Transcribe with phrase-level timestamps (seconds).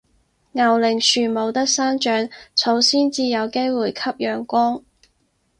[0.53, 4.83] 牛令樹冇得生長，草先至有機會吸陽光